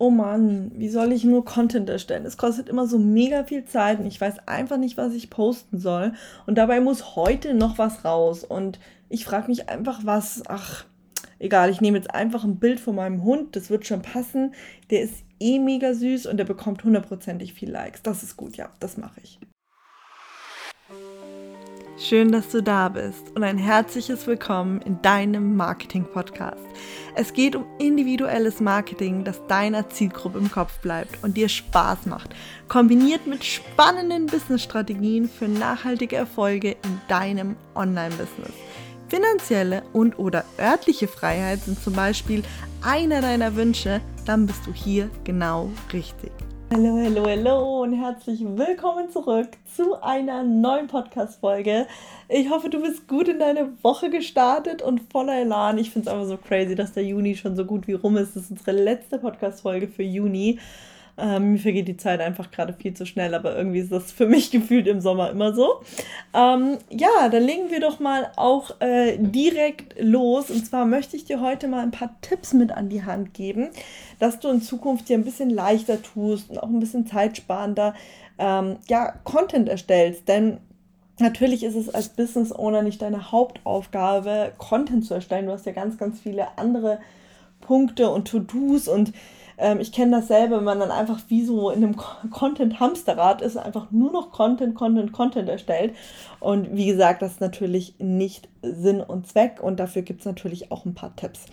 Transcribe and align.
oh 0.00 0.10
Mann, 0.10 0.72
wie 0.74 0.88
soll 0.88 1.12
ich 1.12 1.24
nur 1.24 1.44
Content 1.44 1.88
erstellen? 1.90 2.24
Es 2.24 2.38
kostet 2.38 2.70
immer 2.70 2.86
so 2.86 2.98
mega 2.98 3.44
viel 3.44 3.66
Zeit 3.66 4.00
und 4.00 4.06
ich 4.06 4.18
weiß 4.18 4.48
einfach 4.48 4.78
nicht, 4.78 4.96
was 4.96 5.12
ich 5.12 5.28
posten 5.28 5.78
soll. 5.78 6.14
Und 6.46 6.56
dabei 6.56 6.80
muss 6.80 7.16
heute 7.16 7.52
noch 7.52 7.76
was 7.76 8.02
raus. 8.02 8.42
Und 8.42 8.80
ich 9.10 9.26
frage 9.26 9.48
mich 9.48 9.68
einfach, 9.68 10.00
was, 10.04 10.42
ach, 10.48 10.86
egal, 11.38 11.68
ich 11.68 11.82
nehme 11.82 11.98
jetzt 11.98 12.14
einfach 12.14 12.44
ein 12.44 12.58
Bild 12.58 12.80
von 12.80 12.96
meinem 12.96 13.22
Hund, 13.24 13.54
das 13.56 13.68
wird 13.68 13.86
schon 13.86 14.00
passen. 14.00 14.54
Der 14.88 15.02
ist 15.02 15.22
eh 15.38 15.58
mega 15.58 15.92
süß 15.92 16.24
und 16.26 16.38
der 16.38 16.46
bekommt 16.46 16.82
hundertprozentig 16.82 17.52
viel 17.52 17.70
Likes. 17.70 18.02
Das 18.02 18.22
ist 18.22 18.38
gut, 18.38 18.56
ja, 18.56 18.70
das 18.80 18.96
mache 18.96 19.20
ich. 19.22 19.38
Schön, 22.02 22.32
dass 22.32 22.48
du 22.48 22.62
da 22.62 22.88
bist 22.88 23.36
und 23.36 23.44
ein 23.44 23.58
herzliches 23.58 24.26
Willkommen 24.26 24.80
in 24.80 25.02
deinem 25.02 25.54
Marketing-Podcast. 25.54 26.64
Es 27.14 27.34
geht 27.34 27.54
um 27.54 27.66
individuelles 27.78 28.58
Marketing, 28.58 29.22
das 29.22 29.46
deiner 29.48 29.86
Zielgruppe 29.90 30.38
im 30.38 30.50
Kopf 30.50 30.78
bleibt 30.78 31.22
und 31.22 31.36
dir 31.36 31.50
Spaß 31.50 32.06
macht, 32.06 32.30
kombiniert 32.68 33.26
mit 33.26 33.44
spannenden 33.44 34.24
Business-Strategien 34.24 35.28
für 35.28 35.46
nachhaltige 35.46 36.16
Erfolge 36.16 36.70
in 36.70 37.00
deinem 37.08 37.54
Online-Business. 37.74 38.54
Finanzielle 39.08 39.82
und 39.92 40.18
oder 40.18 40.46
örtliche 40.58 41.06
Freiheit 41.06 41.60
sind 41.60 41.82
zum 41.82 41.92
Beispiel 41.92 42.42
einer 42.80 43.20
deiner 43.20 43.56
Wünsche, 43.56 44.00
dann 44.24 44.46
bist 44.46 44.66
du 44.66 44.72
hier 44.72 45.10
genau 45.24 45.70
richtig. 45.92 46.32
Hallo, 46.72 46.96
hallo, 47.02 47.26
hallo 47.26 47.82
und 47.82 47.94
herzlich 47.94 48.44
willkommen 48.44 49.10
zurück 49.10 49.48
zu 49.74 50.00
einer 50.04 50.44
neuen 50.44 50.86
Podcast-Folge. 50.86 51.88
Ich 52.28 52.48
hoffe, 52.48 52.70
du 52.70 52.80
bist 52.80 53.08
gut 53.08 53.26
in 53.26 53.40
deine 53.40 53.72
Woche 53.82 54.08
gestartet 54.08 54.80
und 54.80 55.00
voller 55.10 55.40
Elan. 55.40 55.78
Ich 55.78 55.90
finde 55.90 56.08
es 56.08 56.14
einfach 56.14 56.28
so 56.28 56.36
crazy, 56.36 56.76
dass 56.76 56.92
der 56.92 57.04
Juni 57.04 57.34
schon 57.34 57.56
so 57.56 57.64
gut 57.64 57.88
wie 57.88 57.94
rum 57.94 58.16
ist. 58.16 58.36
Das 58.36 58.44
ist 58.44 58.52
unsere 58.52 58.70
letzte 58.70 59.18
Podcast-Folge 59.18 59.88
für 59.88 60.04
Juni. 60.04 60.60
Ähm, 61.18 61.52
mir 61.52 61.58
vergeht 61.58 61.88
die 61.88 61.96
Zeit 61.96 62.20
einfach 62.20 62.50
gerade 62.50 62.72
viel 62.72 62.94
zu 62.94 63.04
schnell, 63.04 63.34
aber 63.34 63.56
irgendwie 63.56 63.80
ist 63.80 63.92
das 63.92 64.12
für 64.12 64.26
mich 64.26 64.50
gefühlt 64.50 64.86
im 64.86 65.00
Sommer 65.00 65.30
immer 65.30 65.54
so. 65.54 65.82
Ähm, 66.34 66.78
ja, 66.90 67.28
dann 67.28 67.42
legen 67.42 67.70
wir 67.70 67.80
doch 67.80 68.00
mal 68.00 68.32
auch 68.36 68.80
äh, 68.80 69.16
direkt 69.18 70.00
los. 70.00 70.50
Und 70.50 70.66
zwar 70.66 70.86
möchte 70.86 71.16
ich 71.16 71.24
dir 71.24 71.40
heute 71.40 71.68
mal 71.68 71.82
ein 71.82 71.90
paar 71.90 72.16
Tipps 72.22 72.52
mit 72.52 72.72
an 72.72 72.88
die 72.88 73.04
Hand 73.04 73.34
geben, 73.34 73.68
dass 74.18 74.40
du 74.40 74.48
in 74.48 74.62
Zukunft 74.62 75.08
dir 75.08 75.18
ein 75.18 75.24
bisschen 75.24 75.50
leichter 75.50 76.02
tust 76.02 76.50
und 76.50 76.58
auch 76.58 76.68
ein 76.68 76.80
bisschen 76.80 77.06
zeitsparender 77.06 77.94
ähm, 78.38 78.76
ja, 78.88 79.12
Content 79.24 79.68
erstellst. 79.68 80.28
Denn 80.28 80.58
Natürlich 81.20 81.62
ist 81.64 81.74
es 81.74 81.94
als 81.94 82.08
Business 82.08 82.50
Owner 82.50 82.80
nicht 82.82 83.02
deine 83.02 83.30
Hauptaufgabe, 83.30 84.52
Content 84.56 85.04
zu 85.04 85.12
erstellen. 85.12 85.46
Du 85.46 85.52
hast 85.52 85.66
ja 85.66 85.72
ganz, 85.72 85.98
ganz 85.98 86.18
viele 86.18 86.56
andere 86.56 86.98
Punkte 87.60 88.08
und 88.08 88.26
To-Dos 88.26 88.88
und 88.88 89.12
ähm, 89.60 89.80
ich 89.80 89.92
kenne 89.92 90.16
das 90.16 90.28
selber, 90.28 90.56
wenn 90.56 90.64
man 90.64 90.80
dann 90.80 90.90
einfach 90.90 91.20
wie 91.28 91.44
so 91.44 91.70
in 91.70 91.84
einem 91.84 91.96
Content-Hamsterrad 92.30 93.42
ist, 93.42 93.56
einfach 93.56 93.90
nur 93.90 94.10
noch 94.10 94.32
Content, 94.32 94.74
Content, 94.74 95.12
Content 95.12 95.48
erstellt. 95.48 95.94
Und 96.40 96.74
wie 96.74 96.86
gesagt, 96.86 97.22
das 97.22 97.32
ist 97.32 97.40
natürlich 97.40 97.94
nicht 97.98 98.48
Sinn 98.62 99.00
und 99.00 99.26
Zweck 99.26 99.62
und 99.62 99.78
dafür 99.78 100.02
gibt 100.02 100.20
es 100.20 100.26
natürlich 100.26 100.72
auch 100.72 100.86
ein 100.86 100.94
paar 100.94 101.14
Tipps. 101.14 101.44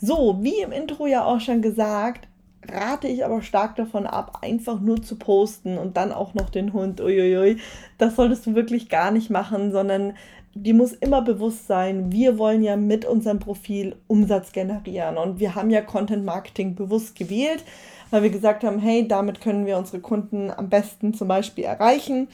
So, 0.00 0.38
wie 0.40 0.60
im 0.60 0.72
Intro 0.72 1.06
ja 1.06 1.24
auch 1.24 1.40
schon 1.40 1.62
gesagt, 1.62 2.28
rate 2.70 3.08
ich 3.08 3.24
aber 3.24 3.42
stark 3.42 3.76
davon 3.76 4.06
ab, 4.06 4.38
einfach 4.42 4.80
nur 4.80 5.02
zu 5.02 5.16
posten 5.16 5.76
und 5.76 5.96
dann 5.96 6.12
auch 6.12 6.34
noch 6.34 6.48
den 6.48 6.72
Hund. 6.72 7.00
Uiuiui, 7.00 7.58
das 7.98 8.16
solltest 8.16 8.46
du 8.46 8.54
wirklich 8.54 8.88
gar 8.88 9.10
nicht 9.10 9.30
machen, 9.30 9.70
sondern 9.70 10.14
die 10.54 10.72
muss 10.72 10.92
immer 10.92 11.22
bewusst 11.22 11.66
sein, 11.66 12.12
wir 12.12 12.38
wollen 12.38 12.62
ja 12.62 12.76
mit 12.76 13.04
unserem 13.04 13.38
Profil 13.38 13.96
Umsatz 14.06 14.52
generieren 14.52 15.16
und 15.16 15.40
wir 15.40 15.54
haben 15.54 15.70
ja 15.70 15.80
Content 15.80 16.24
Marketing 16.24 16.74
bewusst 16.74 17.16
gewählt, 17.16 17.64
weil 18.10 18.22
wir 18.22 18.30
gesagt 18.30 18.64
haben, 18.64 18.78
hey, 18.78 19.06
damit 19.06 19.40
können 19.40 19.66
wir 19.66 19.76
unsere 19.76 20.00
Kunden 20.00 20.50
am 20.50 20.68
besten 20.68 21.14
zum 21.14 21.28
Beispiel 21.28 21.64
erreichen 21.64 22.28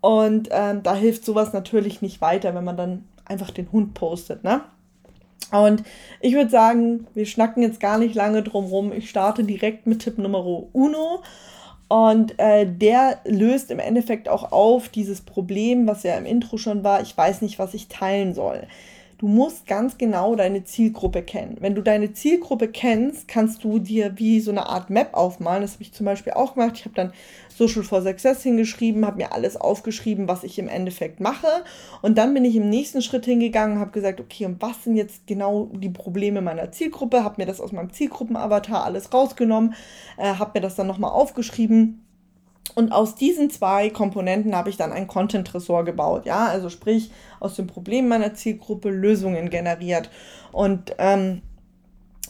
und 0.00 0.48
ähm, 0.50 0.82
da 0.82 0.94
hilft 0.94 1.24
sowas 1.24 1.52
natürlich 1.52 2.02
nicht 2.02 2.20
weiter, 2.20 2.54
wenn 2.54 2.64
man 2.64 2.76
dann 2.76 3.04
einfach 3.24 3.50
den 3.50 3.70
Hund 3.72 3.94
postet, 3.94 4.44
ne? 4.44 4.62
Und 5.52 5.82
ich 6.20 6.34
würde 6.34 6.50
sagen, 6.50 7.06
wir 7.14 7.26
schnacken 7.26 7.62
jetzt 7.62 7.78
gar 7.78 7.98
nicht 7.98 8.14
lange 8.14 8.42
drum 8.42 8.64
rum. 8.66 8.90
Ich 8.90 9.10
starte 9.10 9.44
direkt 9.44 9.86
mit 9.86 10.00
Tipp 10.00 10.16
Nummer 10.16 10.44
uno. 10.72 11.22
Und 11.92 12.38
äh, 12.38 12.64
der 12.66 13.18
löst 13.26 13.70
im 13.70 13.78
Endeffekt 13.78 14.26
auch 14.26 14.50
auf 14.50 14.88
dieses 14.88 15.20
Problem, 15.20 15.86
was 15.86 16.04
ja 16.04 16.16
im 16.16 16.24
Intro 16.24 16.56
schon 16.56 16.84
war, 16.84 17.02
ich 17.02 17.14
weiß 17.14 17.42
nicht, 17.42 17.58
was 17.58 17.74
ich 17.74 17.88
teilen 17.88 18.32
soll. 18.32 18.66
Du 19.22 19.28
musst 19.28 19.68
ganz 19.68 19.98
genau 19.98 20.34
deine 20.34 20.64
Zielgruppe 20.64 21.22
kennen. 21.22 21.56
Wenn 21.60 21.76
du 21.76 21.82
deine 21.82 22.12
Zielgruppe 22.12 22.66
kennst, 22.66 23.28
kannst 23.28 23.62
du 23.62 23.78
dir 23.78 24.18
wie 24.18 24.40
so 24.40 24.50
eine 24.50 24.66
Art 24.66 24.90
Map 24.90 25.10
aufmalen. 25.14 25.62
Das 25.62 25.74
habe 25.74 25.84
ich 25.84 25.92
zum 25.92 26.06
Beispiel 26.06 26.32
auch 26.32 26.54
gemacht. 26.54 26.72
Ich 26.74 26.84
habe 26.86 26.96
dann 26.96 27.12
Social 27.48 27.84
for 27.84 28.02
Success 28.02 28.42
hingeschrieben, 28.42 29.06
habe 29.06 29.18
mir 29.18 29.32
alles 29.32 29.56
aufgeschrieben, 29.56 30.26
was 30.26 30.42
ich 30.42 30.58
im 30.58 30.66
Endeffekt 30.66 31.20
mache. 31.20 31.46
Und 32.00 32.18
dann 32.18 32.34
bin 32.34 32.44
ich 32.44 32.56
im 32.56 32.68
nächsten 32.68 33.00
Schritt 33.00 33.24
hingegangen, 33.24 33.78
habe 33.78 33.92
gesagt, 33.92 34.18
okay, 34.18 34.44
und 34.44 34.60
was 34.60 34.82
sind 34.82 34.96
jetzt 34.96 35.24
genau 35.28 35.70
die 35.72 35.90
Probleme 35.90 36.42
meiner 36.42 36.72
Zielgruppe? 36.72 37.22
Habe 37.22 37.40
mir 37.40 37.46
das 37.46 37.60
aus 37.60 37.70
meinem 37.70 37.92
Zielgruppenavatar 37.92 38.82
alles 38.82 39.14
rausgenommen, 39.14 39.74
äh, 40.16 40.34
habe 40.34 40.58
mir 40.58 40.62
das 40.62 40.74
dann 40.74 40.88
nochmal 40.88 41.12
aufgeschrieben 41.12 42.02
und 42.74 42.92
aus 42.92 43.14
diesen 43.14 43.50
zwei 43.50 43.90
Komponenten 43.90 44.56
habe 44.56 44.70
ich 44.70 44.76
dann 44.76 44.92
ein 44.92 45.06
Content-Tresor 45.06 45.84
gebaut, 45.84 46.26
ja, 46.26 46.46
also 46.46 46.70
sprich 46.70 47.10
aus 47.40 47.56
dem 47.56 47.66
Problem 47.66 48.08
meiner 48.08 48.34
Zielgruppe 48.34 48.88
Lösungen 48.88 49.50
generiert. 49.50 50.10
Und 50.52 50.94
ähm, 50.98 51.42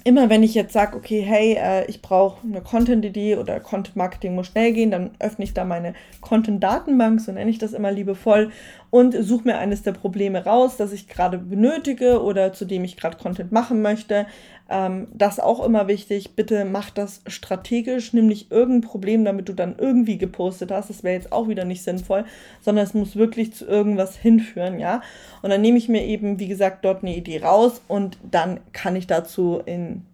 immer 0.04 0.30
wenn 0.30 0.42
ich 0.42 0.54
jetzt 0.54 0.72
sage, 0.72 0.96
okay, 0.96 1.20
hey, 1.20 1.54
äh, 1.54 1.86
ich 1.86 2.02
brauche 2.02 2.44
eine 2.44 2.60
Content-Idee 2.60 3.36
oder 3.36 3.60
Content-Marketing 3.60 4.34
muss 4.34 4.48
schnell 4.48 4.72
gehen, 4.72 4.90
dann 4.90 5.12
öffne 5.20 5.44
ich 5.44 5.54
da 5.54 5.64
meine 5.64 5.94
Content-Datenbank, 6.20 7.20
so 7.20 7.30
nenne 7.32 7.50
ich 7.50 7.58
das 7.58 7.72
immer 7.72 7.92
liebevoll, 7.92 8.50
und 8.90 9.14
suche 9.20 9.44
mir 9.44 9.58
eines 9.58 9.82
der 9.82 9.92
Probleme 9.92 10.44
raus, 10.44 10.76
das 10.76 10.92
ich 10.92 11.08
gerade 11.08 11.38
benötige 11.38 12.22
oder 12.22 12.52
zu 12.52 12.64
dem 12.64 12.84
ich 12.84 12.96
gerade 12.96 13.16
Content 13.16 13.52
machen 13.52 13.80
möchte. 13.80 14.26
Ähm, 14.72 15.08
das 15.12 15.38
auch 15.38 15.62
immer 15.62 15.86
wichtig. 15.86 16.34
Bitte 16.34 16.64
mach 16.64 16.88
das 16.88 17.20
strategisch. 17.26 18.14
Nimm 18.14 18.26
nicht 18.26 18.50
irgendein 18.50 18.88
Problem, 18.88 19.22
damit 19.22 19.50
du 19.50 19.52
dann 19.52 19.76
irgendwie 19.78 20.16
gepostet 20.16 20.70
hast. 20.70 20.88
Das 20.88 21.04
wäre 21.04 21.14
jetzt 21.14 21.30
auch 21.30 21.46
wieder 21.48 21.66
nicht 21.66 21.82
sinnvoll, 21.82 22.24
sondern 22.62 22.86
es 22.86 22.94
muss 22.94 23.14
wirklich 23.14 23.52
zu 23.52 23.66
irgendwas 23.66 24.16
hinführen, 24.16 24.78
ja. 24.78 25.02
Und 25.42 25.50
dann 25.50 25.60
nehme 25.60 25.76
ich 25.76 25.90
mir 25.90 26.04
eben, 26.06 26.38
wie 26.38 26.48
gesagt, 26.48 26.86
dort 26.86 27.02
eine 27.02 27.14
Idee 27.14 27.42
raus 27.42 27.82
und 27.86 28.16
dann 28.30 28.60
kann 28.72 28.96
ich 28.96 29.06
dazu 29.06 29.60
in 29.66 30.06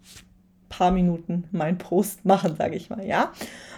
paar 0.68 0.90
Minuten 0.90 1.44
meinen 1.50 1.78
Post 1.78 2.24
machen, 2.24 2.56
sage 2.56 2.76
ich 2.76 2.90
mal, 2.90 3.04
ja. 3.06 3.32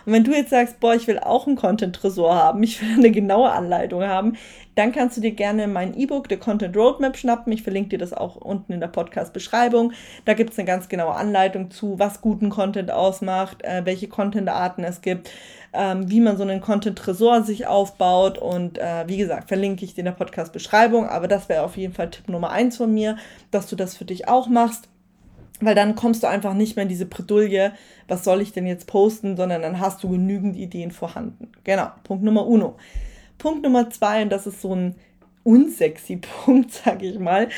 Und 0.06 0.12
wenn 0.12 0.24
du 0.24 0.32
jetzt 0.32 0.50
sagst, 0.50 0.80
boah, 0.80 0.94
ich 0.94 1.06
will 1.06 1.18
auch 1.18 1.46
einen 1.46 1.56
Content-Tresor 1.56 2.34
haben, 2.34 2.62
ich 2.62 2.80
will 2.80 2.94
eine 2.94 3.10
genaue 3.10 3.50
Anleitung 3.50 4.02
haben, 4.02 4.36
dann 4.80 4.92
kannst 4.92 5.14
du 5.18 5.20
dir 5.20 5.32
gerne 5.32 5.68
mein 5.68 5.94
E-Book, 5.94 6.28
der 6.28 6.38
Content 6.38 6.74
Roadmap, 6.74 7.18
schnappen. 7.18 7.52
Ich 7.52 7.62
verlinke 7.62 7.90
dir 7.90 7.98
das 7.98 8.14
auch 8.14 8.36
unten 8.36 8.72
in 8.72 8.80
der 8.80 8.88
Podcast-Beschreibung. 8.88 9.92
Da 10.24 10.32
gibt 10.32 10.54
es 10.54 10.58
eine 10.58 10.64
ganz 10.64 10.88
genaue 10.88 11.16
Anleitung 11.16 11.70
zu, 11.70 11.98
was 11.98 12.22
guten 12.22 12.48
Content 12.48 12.90
ausmacht, 12.90 13.62
äh, 13.62 13.82
welche 13.84 14.08
Content-Arten 14.08 14.82
es 14.82 15.02
gibt, 15.02 15.30
ähm, 15.74 16.10
wie 16.10 16.20
man 16.20 16.38
so 16.38 16.44
einen 16.44 16.62
Content-Tresor 16.62 17.42
sich 17.42 17.66
aufbaut. 17.66 18.38
Und 18.38 18.78
äh, 18.78 19.06
wie 19.06 19.18
gesagt, 19.18 19.48
verlinke 19.48 19.84
ich 19.84 19.92
dir 19.92 20.00
in 20.00 20.06
der 20.06 20.12
Podcast-Beschreibung. 20.12 21.06
Aber 21.06 21.28
das 21.28 21.50
wäre 21.50 21.62
auf 21.62 21.76
jeden 21.76 21.92
Fall 21.92 22.08
Tipp 22.08 22.30
Nummer 22.30 22.48
eins 22.48 22.78
von 22.78 22.90
mir, 22.90 23.18
dass 23.50 23.66
du 23.66 23.76
das 23.76 23.98
für 23.98 24.06
dich 24.06 24.28
auch 24.28 24.48
machst. 24.48 24.88
Weil 25.60 25.74
dann 25.74 25.94
kommst 25.94 26.22
du 26.22 26.26
einfach 26.26 26.54
nicht 26.54 26.76
mehr 26.76 26.84
in 26.84 26.88
diese 26.88 27.04
Bredouille, 27.04 27.72
was 28.08 28.24
soll 28.24 28.40
ich 28.40 28.54
denn 28.54 28.66
jetzt 28.66 28.86
posten, 28.86 29.36
sondern 29.36 29.60
dann 29.60 29.78
hast 29.78 30.02
du 30.02 30.08
genügend 30.08 30.56
Ideen 30.56 30.90
vorhanden. 30.90 31.52
Genau, 31.64 31.88
Punkt 32.02 32.24
Nummer 32.24 32.46
uno. 32.46 32.76
Punkt 33.40 33.64
Nummer 33.64 33.90
zwei, 33.90 34.22
und 34.22 34.30
das 34.30 34.46
ist 34.46 34.60
so 34.60 34.74
ein 34.74 34.94
unsexy 35.42 36.16
Punkt, 36.44 36.72
sag 36.72 37.02
ich 37.02 37.18
mal. 37.18 37.48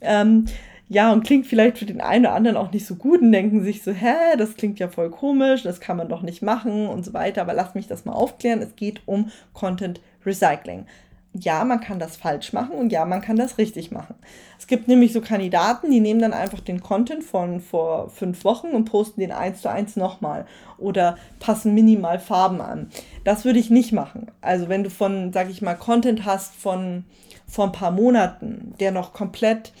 Ähm, 0.00 0.46
ja, 0.88 1.12
und 1.12 1.24
klingt 1.24 1.46
vielleicht 1.46 1.78
für 1.78 1.86
den 1.86 2.00
einen 2.00 2.26
oder 2.26 2.34
anderen 2.34 2.56
auch 2.56 2.70
nicht 2.70 2.86
so 2.86 2.96
gut 2.96 3.20
und 3.22 3.32
denken 3.32 3.62
sich 3.62 3.82
so, 3.82 3.92
hä, 3.92 4.36
das 4.36 4.56
klingt 4.56 4.78
ja 4.78 4.88
voll 4.88 5.10
komisch, 5.10 5.62
das 5.62 5.80
kann 5.80 5.96
man 5.96 6.08
doch 6.08 6.22
nicht 6.22 6.42
machen 6.42 6.86
und 6.86 7.04
so 7.04 7.14
weiter. 7.14 7.42
Aber 7.42 7.54
lass 7.54 7.74
mich 7.74 7.86
das 7.86 8.04
mal 8.04 8.12
aufklären. 8.12 8.60
Es 8.60 8.76
geht 8.76 9.00
um 9.06 9.30
Content 9.54 10.00
Recycling 10.24 10.86
ja, 11.34 11.64
man 11.64 11.80
kann 11.80 11.98
das 11.98 12.16
falsch 12.16 12.52
machen 12.52 12.72
und 12.72 12.92
ja, 12.92 13.06
man 13.06 13.22
kann 13.22 13.36
das 13.36 13.56
richtig 13.56 13.90
machen. 13.90 14.14
Es 14.58 14.66
gibt 14.66 14.86
nämlich 14.86 15.14
so 15.14 15.22
Kandidaten, 15.22 15.90
die 15.90 16.00
nehmen 16.00 16.20
dann 16.20 16.34
einfach 16.34 16.60
den 16.60 16.80
Content 16.82 17.24
von 17.24 17.60
vor 17.60 18.10
fünf 18.10 18.44
Wochen 18.44 18.68
und 18.68 18.84
posten 18.84 19.20
den 19.20 19.32
eins 19.32 19.62
zu 19.62 19.70
eins 19.70 19.96
nochmal 19.96 20.46
oder 20.76 21.16
passen 21.40 21.74
minimal 21.74 22.18
Farben 22.18 22.60
an. 22.60 22.90
Das 23.24 23.44
würde 23.46 23.58
ich 23.58 23.70
nicht 23.70 23.92
machen. 23.92 24.30
Also 24.42 24.68
wenn 24.68 24.84
du 24.84 24.90
von, 24.90 25.32
sag 25.32 25.48
ich 25.48 25.62
mal, 25.62 25.74
Content 25.74 26.26
hast 26.26 26.54
von 26.54 27.04
vor 27.46 27.66
ein 27.66 27.72
paar 27.72 27.90
Monaten, 27.90 28.74
der 28.78 28.92
noch 28.92 29.14
komplett 29.14 29.72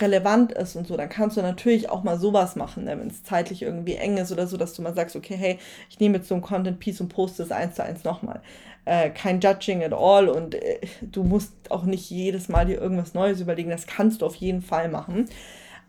relevant 0.00 0.52
ist 0.52 0.76
und 0.76 0.86
so, 0.86 0.96
dann 0.96 1.10
kannst 1.10 1.36
du 1.36 1.42
natürlich 1.42 1.90
auch 1.90 2.02
mal 2.02 2.18
sowas 2.18 2.56
machen, 2.56 2.84
ne, 2.84 2.98
wenn 2.98 3.08
es 3.08 3.22
zeitlich 3.22 3.60
irgendwie 3.60 3.96
eng 3.96 4.16
ist 4.16 4.32
oder 4.32 4.46
so, 4.46 4.56
dass 4.56 4.72
du 4.72 4.80
mal 4.80 4.94
sagst, 4.94 5.14
okay, 5.14 5.36
hey, 5.36 5.58
ich 5.90 6.00
nehme 6.00 6.16
jetzt 6.16 6.28
so 6.28 6.34
ein 6.34 6.40
Content-Piece 6.40 7.02
und 7.02 7.10
poste 7.10 7.42
es 7.42 7.52
eins 7.52 7.74
zu 7.74 7.84
eins 7.84 8.02
nochmal 8.02 8.40
äh, 8.84 9.10
kein 9.10 9.40
Judging 9.40 9.82
at 9.82 9.92
all 9.92 10.28
und 10.28 10.54
äh, 10.54 10.80
du 11.00 11.22
musst 11.22 11.52
auch 11.70 11.84
nicht 11.84 12.10
jedes 12.10 12.48
Mal 12.48 12.66
dir 12.66 12.80
irgendwas 12.80 13.14
Neues 13.14 13.40
überlegen. 13.40 13.70
Das 13.70 13.86
kannst 13.86 14.22
du 14.22 14.26
auf 14.26 14.34
jeden 14.36 14.62
Fall 14.62 14.88
machen. 14.88 15.26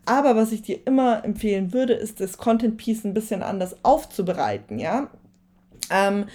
Aber 0.06 0.36
was 0.36 0.52
ich 0.52 0.62
dir 0.62 0.78
immer 0.86 1.24
empfehlen 1.24 1.72
würde, 1.72 1.92
ist 1.92 2.20
das 2.20 2.38
Content 2.38 2.76
Piece 2.76 3.04
ein 3.04 3.14
bisschen 3.14 3.42
anders 3.42 3.76
aufzubereiten, 3.84 4.78
ja. 4.78 5.10
Ähm, 5.90 6.26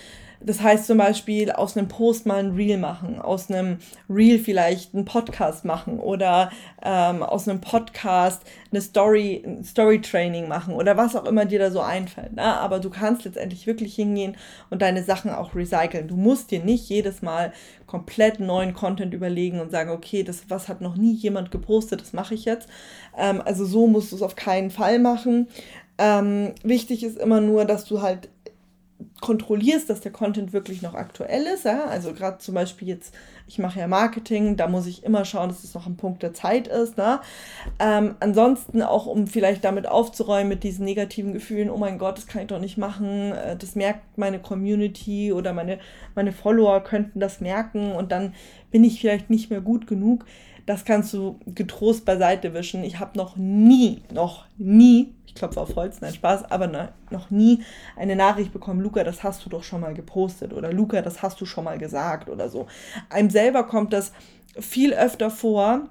das 0.44 0.62
heißt 0.62 0.88
zum 0.88 0.98
Beispiel 0.98 1.52
aus 1.52 1.78
einem 1.78 1.88
Post 1.88 2.26
mal 2.26 2.40
ein 2.40 2.56
Reel 2.56 2.78
machen, 2.78 3.20
aus 3.22 3.50
einem 3.50 3.78
Reel 4.10 4.40
vielleicht 4.40 4.96
einen 4.96 5.06
Podcast 5.06 5.66
machen 5.66 6.00
oder 6.00 6.52
ähm, 6.82 7.22
aus 7.22 7.48
einem 7.48 7.62
Podcast 7.62 8.42
eine 8.72 8.82
Story, 8.82 9.44
ein 9.46 9.64
Story 9.64 10.02
Training 10.02 10.48
machen 10.48 10.74
oder 10.74 10.98
was 10.98 11.16
auch 11.16 11.26
immer 11.26 11.46
dir 11.46 11.60
da 11.60 11.70
so 11.70 11.82
einfällt. 11.82 12.34
Ne? 12.34 12.44
Aber 12.44 12.80
du 12.80 12.90
kannst 12.90 13.26
letztendlich 13.26 13.68
wirklich 13.68 13.94
hingehen 13.94 14.36
und 14.72 14.82
deine 14.82 15.04
Sachen 15.04 15.32
auch 15.32 15.54
recyceln. 15.54 16.08
Du 16.08 16.16
musst 16.16 16.50
dir 16.50 16.64
nicht 16.64 16.90
jedes 16.90 17.22
Mal 17.22 17.54
komplett 17.86 18.40
neuen 18.40 18.74
Content 18.74 19.14
überlegen 19.14 19.60
und 19.60 19.70
sagen, 19.70 19.92
okay, 19.92 20.24
das 20.24 20.46
was 20.50 20.70
hat 20.70 20.82
noch 20.82 20.96
nie 20.96 21.14
jemand 21.14 21.52
gepostet, 21.52 22.02
das 22.02 22.14
mache 22.14 22.34
ich 22.34 22.46
jetzt. 22.46 22.68
Ähm, 23.16 23.42
also 23.46 23.64
so 23.66 23.86
musst 23.86 24.12
du 24.12 24.16
es 24.16 24.22
auf 24.24 24.36
keinen 24.36 24.72
Fall 24.72 24.98
machen. 24.98 25.50
Ähm, 26.00 26.56
wichtig 26.64 27.04
ist 27.04 27.20
immer 27.20 27.42
nur, 27.42 27.66
dass 27.66 27.86
du 27.86 28.02
halt 28.02 28.30
kontrollierst, 29.22 29.90
dass 29.90 30.02
der 30.02 30.12
Content 30.12 30.52
wirklich 30.52 30.82
noch 30.82 30.96
aktuell 30.96 31.44
ist. 31.44 31.64
Ja? 31.64 31.86
Also 31.86 32.14
gerade 32.14 32.40
zum 32.40 32.56
Beispiel 32.56 32.88
jetzt, 32.88 33.14
ich 33.48 33.60
mache 33.60 33.80
ja 33.80 33.88
Marketing, 33.88 34.58
da 34.58 34.68
muss 34.68 34.88
ich 34.88 35.04
immer 35.04 35.24
schauen, 35.24 35.50
dass 35.50 35.64
es 35.64 35.74
noch 35.74 35.86
ein 35.86 35.96
Punkt 35.96 36.24
der 36.24 36.34
Zeit 36.34 36.68
ist. 36.68 36.98
Ne? 36.98 37.22
Ähm, 37.80 38.16
ansonsten 38.20 38.82
auch, 38.82 39.06
um 39.06 39.28
vielleicht 39.28 39.64
damit 39.64 39.88
aufzuräumen 39.88 40.50
mit 40.50 40.64
diesen 40.64 40.86
negativen 40.86 41.34
Gefühlen, 41.34 41.70
oh 41.70 41.78
mein 41.78 42.00
Gott, 42.00 42.18
das 42.18 42.28
kann 42.28 42.42
ich 42.42 42.48
doch 42.48 42.60
nicht 42.60 42.78
machen, 42.78 43.32
äh, 43.32 43.56
das 43.56 43.76
merkt 43.76 44.18
meine 44.18 44.40
Community 44.40 45.32
oder 45.32 45.54
meine, 45.54 45.80
meine 46.16 46.34
Follower 46.34 46.84
könnten 46.84 47.20
das 47.20 47.40
merken 47.40 47.94
und 47.94 48.12
dann 48.12 48.34
bin 48.72 48.84
ich 48.84 49.00
vielleicht 49.00 49.30
nicht 49.30 49.52
mehr 49.52 49.62
gut 49.62 49.86
genug 49.86 50.26
das 50.66 50.86
kannst 50.86 51.14
du 51.14 51.40
getrost 51.46 52.06
beiseite 52.06 52.54
wischen. 52.54 52.84
Ich 52.84 53.00
habe 53.00 53.18
noch 53.18 53.36
nie, 53.36 54.02
noch 54.14 54.46
nie, 54.58 55.14
ich 55.26 55.36
klopfe 55.36 55.62
auf 55.62 55.76
Holz, 55.76 56.02
nein 56.02 56.14
Spaß, 56.14 56.52
aber 56.52 56.68
ne, 56.68 56.90
noch 57.10 57.30
nie 57.32 57.64
eine 57.96 58.16
Nachricht 58.16 58.54
bekommen, 58.54 58.82
Luca, 58.82 59.04
das 59.04 59.24
hast 59.24 59.46
du 59.46 59.50
doch 59.50 59.64
schon 59.64 59.82
mal 59.82 59.94
gepostet 59.94 60.54
oder 60.54 60.72
Luca, 60.72 61.02
das 61.02 61.22
hast 61.22 61.40
du 61.42 61.46
schon 61.46 61.64
mal 61.64 61.78
gesagt 61.78 62.30
oder 62.30 62.50
so. 62.50 62.68
Einem 63.10 63.30
selber 63.30 63.64
kommt 63.64 63.94
das 63.94 64.12
viel 64.60 64.94
öfter 64.94 65.30
vor, 65.30 65.90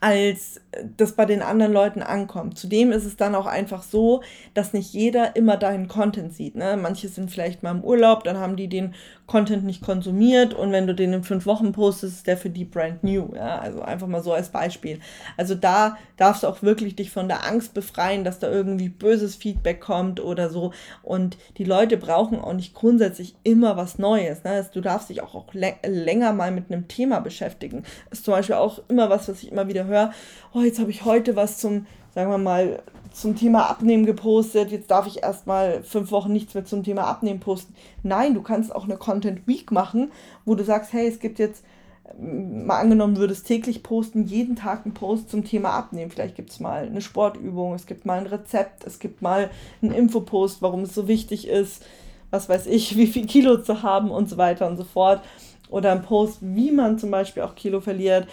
als 0.00 0.60
das 0.96 1.12
bei 1.12 1.24
den 1.24 1.42
anderen 1.42 1.72
Leuten 1.72 2.02
ankommt. 2.02 2.58
Zudem 2.58 2.92
ist 2.92 3.04
es 3.04 3.16
dann 3.16 3.34
auch 3.34 3.46
einfach 3.46 3.82
so, 3.82 4.22
dass 4.52 4.72
nicht 4.72 4.92
jeder 4.92 5.34
immer 5.34 5.56
deinen 5.56 5.88
Content 5.88 6.34
sieht. 6.34 6.54
Ne? 6.54 6.76
Manche 6.76 7.08
sind 7.08 7.30
vielleicht 7.30 7.62
mal 7.62 7.70
im 7.70 7.82
Urlaub, 7.82 8.24
dann 8.24 8.36
haben 8.36 8.56
die 8.56 8.68
den 8.68 8.94
Content 9.26 9.64
nicht 9.64 9.82
konsumiert 9.82 10.54
und 10.54 10.70
wenn 10.70 10.86
du 10.86 10.94
den 10.94 11.12
in 11.12 11.24
fünf 11.24 11.46
Wochen 11.46 11.72
postest, 11.72 12.18
ist 12.18 12.26
der 12.26 12.36
für 12.36 12.50
die 12.50 12.64
brand 12.64 13.02
new. 13.02 13.34
Ja? 13.34 13.58
Also 13.58 13.82
einfach 13.82 14.06
mal 14.06 14.22
so 14.22 14.32
als 14.32 14.50
Beispiel. 14.50 15.00
Also 15.36 15.54
da 15.54 15.96
darfst 16.16 16.42
du 16.42 16.46
auch 16.46 16.62
wirklich 16.62 16.94
dich 16.94 17.10
von 17.10 17.28
der 17.28 17.46
Angst 17.46 17.74
befreien, 17.74 18.22
dass 18.22 18.38
da 18.38 18.50
irgendwie 18.50 18.88
böses 18.88 19.34
Feedback 19.34 19.80
kommt 19.80 20.20
oder 20.20 20.50
so. 20.50 20.72
Und 21.02 21.38
die 21.56 21.64
Leute 21.64 21.96
brauchen 21.96 22.38
auch 22.38 22.52
nicht 22.52 22.74
grundsätzlich 22.74 23.34
immer 23.42 23.76
was 23.76 23.98
Neues. 23.98 24.44
Ne? 24.44 24.50
Also 24.50 24.70
du 24.74 24.80
darfst 24.80 25.08
dich 25.08 25.22
auch, 25.22 25.34
auch 25.34 25.54
länger 25.54 26.32
mal 26.32 26.50
mit 26.50 26.70
einem 26.70 26.86
Thema 26.86 27.20
beschäftigen. 27.20 27.82
Das 28.10 28.20
ist 28.20 28.24
zum 28.24 28.34
Beispiel 28.34 28.56
auch 28.56 28.80
immer 28.88 29.10
was, 29.10 29.28
was 29.28 29.42
ich 29.42 29.50
immer 29.50 29.68
wieder 29.76 29.86
höre. 29.86 30.12
Oh, 30.54 30.60
jetzt 30.60 30.78
habe 30.78 30.90
ich 30.90 31.04
heute 31.04 31.36
was 31.36 31.58
zum, 31.58 31.86
sagen 32.14 32.30
wir 32.30 32.38
mal, 32.38 32.82
zum 33.12 33.36
Thema 33.36 33.70
Abnehmen 33.70 34.04
gepostet, 34.04 34.70
jetzt 34.70 34.90
darf 34.90 35.06
ich 35.06 35.22
erstmal 35.22 35.82
fünf 35.82 36.10
Wochen 36.10 36.32
nichts 36.32 36.54
mehr 36.54 36.66
zum 36.66 36.82
Thema 36.82 37.04
Abnehmen 37.04 37.40
posten. 37.40 37.74
Nein, 38.02 38.34
du 38.34 38.42
kannst 38.42 38.74
auch 38.74 38.84
eine 38.84 38.96
Content 38.96 39.46
Week 39.46 39.70
machen, 39.72 40.10
wo 40.44 40.54
du 40.54 40.64
sagst, 40.64 40.92
hey, 40.92 41.08
es 41.08 41.18
gibt 41.18 41.38
jetzt, 41.38 41.64
mal 42.18 42.78
angenommen, 42.78 43.16
würdest 43.16 43.46
täglich 43.46 43.82
posten, 43.82 44.26
jeden 44.26 44.54
Tag 44.54 44.84
einen 44.84 44.94
Post 44.94 45.30
zum 45.30 45.44
Thema 45.44 45.70
Abnehmen. 45.70 46.10
Vielleicht 46.10 46.36
gibt 46.36 46.50
es 46.50 46.60
mal 46.60 46.86
eine 46.86 47.00
Sportübung, 47.00 47.74
es 47.74 47.86
gibt 47.86 48.06
mal 48.06 48.18
ein 48.18 48.26
Rezept, 48.26 48.84
es 48.84 48.98
gibt 48.98 49.22
mal 49.22 49.50
einen 49.82 49.92
Infopost, 49.92 50.62
warum 50.62 50.82
es 50.82 50.94
so 50.94 51.08
wichtig 51.08 51.48
ist, 51.48 51.84
was 52.30 52.48
weiß 52.48 52.66
ich, 52.66 52.96
wie 52.98 53.06
viel 53.06 53.26
Kilo 53.26 53.58
zu 53.58 53.82
haben 53.82 54.10
und 54.10 54.28
so 54.28 54.36
weiter 54.36 54.66
und 54.66 54.76
so 54.76 54.84
fort. 54.84 55.22
Oder 55.68 55.92
ein 55.92 56.02
Post, 56.02 56.38
wie 56.42 56.70
man 56.70 56.98
zum 56.98 57.10
Beispiel 57.10 57.42
auch 57.42 57.56
Kilo 57.56 57.80
verliert. 57.80 58.28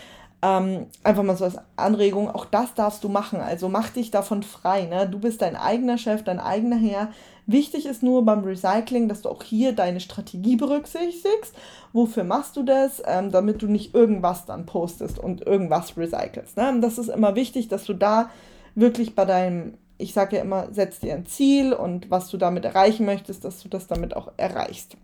Ähm, 0.46 0.88
einfach 1.06 1.24
mal 1.24 1.38
so 1.38 1.46
als 1.46 1.56
Anregung, 1.78 2.30
auch 2.30 2.44
das 2.44 2.74
darfst 2.74 3.02
du 3.06 3.08
machen. 3.08 3.40
Also 3.40 3.70
mach 3.70 3.92
dich 3.92 4.12
davon 4.12 4.44
frei. 4.44 4.88
Ne? 4.88 5.08
Du 5.08 5.18
bist 5.18 5.42
dein 5.42 5.56
eigener 5.56 5.98
Chef, 5.98 6.22
dein 6.22 6.42
eigener 6.42 6.76
Herr. 6.76 7.14
Wichtig 7.46 7.86
ist 7.86 8.04
nur 8.04 8.26
beim 8.26 8.44
Recycling, 8.44 9.08
dass 9.08 9.22
du 9.22 9.30
auch 9.30 9.42
hier 9.42 9.72
deine 9.72 10.02
Strategie 10.02 10.58
berücksichtigst. 10.58 11.56
Wofür 11.94 12.26
machst 12.26 12.58
du 12.58 12.64
das? 12.64 13.02
Ähm, 13.06 13.32
damit 13.32 13.62
du 13.62 13.68
nicht 13.68 13.96
irgendwas 13.96 14.46
dann 14.46 14.66
postest 14.66 15.18
und 15.18 15.48
irgendwas 15.48 15.96
recycelst. 15.96 16.58
Ne? 16.58 16.78
Das 16.82 16.98
ist 16.98 17.08
immer 17.08 17.36
wichtig, 17.36 17.70
dass 17.70 17.86
du 17.86 17.94
da 17.94 18.30
wirklich 18.76 19.16
bei 19.16 19.24
deinem, 19.24 19.78
ich 19.98 20.12
sage 20.12 20.36
ja 20.36 20.42
immer, 20.42 20.74
setz 20.74 21.00
dir 21.00 21.14
ein 21.14 21.26
Ziel 21.26 21.72
und 21.72 22.12
was 22.12 22.28
du 22.28 22.36
damit 22.36 22.66
erreichen 22.66 23.06
möchtest, 23.06 23.46
dass 23.46 23.64
du 23.64 23.70
das 23.70 23.88
damit 23.88 24.14
auch 24.14 24.30
erreichst. 24.36 24.98